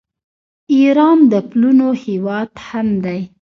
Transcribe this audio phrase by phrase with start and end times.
[0.73, 3.19] ایران د پلونو هیواد هم دی.